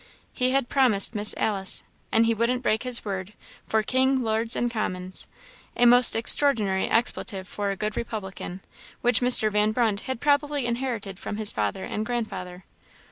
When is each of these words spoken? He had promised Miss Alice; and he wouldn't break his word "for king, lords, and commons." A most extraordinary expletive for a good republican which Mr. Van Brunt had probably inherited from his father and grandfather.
He 0.33 0.49
had 0.49 0.67
promised 0.67 1.13
Miss 1.13 1.35
Alice; 1.37 1.83
and 2.11 2.25
he 2.25 2.33
wouldn't 2.33 2.63
break 2.63 2.81
his 2.81 3.05
word 3.05 3.33
"for 3.67 3.83
king, 3.83 4.23
lords, 4.23 4.55
and 4.55 4.71
commons." 4.71 5.27
A 5.77 5.85
most 5.85 6.15
extraordinary 6.15 6.89
expletive 6.89 7.47
for 7.47 7.69
a 7.69 7.75
good 7.75 7.95
republican 7.95 8.61
which 9.01 9.21
Mr. 9.21 9.51
Van 9.51 9.73
Brunt 9.73 9.99
had 9.99 10.19
probably 10.19 10.65
inherited 10.65 11.19
from 11.19 11.37
his 11.37 11.51
father 11.51 11.83
and 11.83 12.03
grandfather. 12.03 12.63